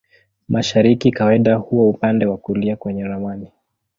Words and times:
Mashariki 0.49 1.11
kawaida 1.11 1.55
huwa 1.55 1.89
upande 1.89 2.25
wa 2.25 2.37
kulia 2.37 2.75
kwenye 2.75 3.03
ramani. 3.03 3.51